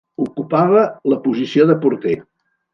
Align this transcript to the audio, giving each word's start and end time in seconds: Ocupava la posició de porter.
Ocupava 0.23 0.81
la 1.13 1.19
posició 1.27 1.71
de 1.73 1.79
porter. 1.87 2.19